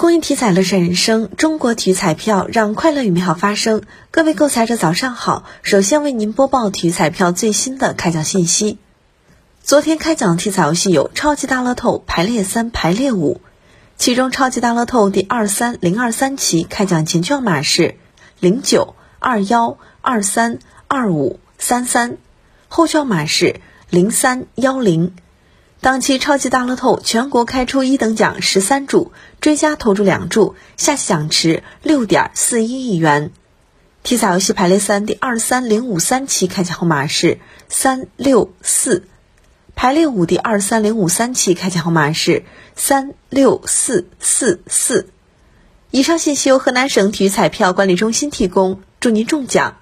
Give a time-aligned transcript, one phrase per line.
[0.00, 3.82] 公益体彩乐善人生，中国体育彩票让快乐与美好发生。
[4.10, 8.78] 各位购彩者早上好，首先为您播报体育彩票最新的开奖信息。
[9.62, 13.42] 昨天开奖的体彩游戏有超级大乐透排列三、排列五，
[13.98, 17.96] 其中超级大乐透第二三零二三期开奖前券码是
[18.38, 22.16] 零九二幺二三二五三三，
[22.68, 23.60] 后券码是
[23.90, 25.12] 零三幺零。
[25.80, 33.32] 当期超级大乐透全国开出一等奖十三注，追加投注两注，下期奖池六点四一亿元。
[34.02, 37.38] 体彩游戏排列三第二三零五三期开奖号码是
[37.70, 39.04] 三六四，
[39.74, 42.44] 排列五第二三零五三期开奖号码是
[42.76, 45.08] 三六四四四。
[45.90, 49.79] 以上信息由河南省体育彩票管理中心提供，祝您中奖！